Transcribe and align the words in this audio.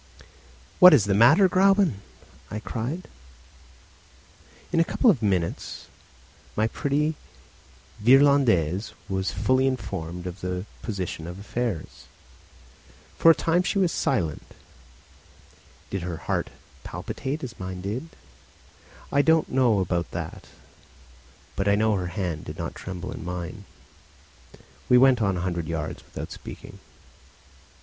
"What 0.79 0.95
is 0.95 1.05
the 1.05 1.13
matter, 1.13 1.47
Gräuben?" 1.47 1.97
I 2.49 2.59
cried. 2.59 3.07
In 4.73 4.79
a 4.79 4.83
couple 4.83 5.11
of 5.11 5.21
minutes 5.21 5.85
my 6.55 6.65
pretty 6.65 7.13
Virlandaise 8.03 8.93
was 9.07 9.29
fully 9.29 9.67
informed 9.67 10.25
of 10.25 10.41
the 10.41 10.65
position 10.81 11.27
of 11.27 11.37
affairs. 11.37 12.05
For 13.19 13.29
a 13.29 13.35
time 13.35 13.61
she 13.61 13.77
was 13.77 13.91
silent. 13.91 14.55
Did 15.91 16.01
her 16.01 16.17
heart 16.17 16.49
palpitate 16.83 17.43
as 17.43 17.59
mine 17.59 17.81
did? 17.81 18.09
I 19.11 19.21
don't 19.21 19.51
know 19.51 19.81
about 19.81 20.09
that, 20.09 20.47
but 21.55 21.67
I 21.67 21.75
know 21.75 21.91
that 21.91 21.97
her 22.01 22.07
hand 22.07 22.45
did 22.45 22.57
not 22.57 22.73
tremble 22.73 23.11
in 23.11 23.23
mine. 23.23 23.65
We 24.89 24.97
went 24.97 25.21
on 25.21 25.37
a 25.37 25.41
hundred 25.41 25.67
yards 25.67 26.03
without 26.03 26.31
speaking. 26.31 26.79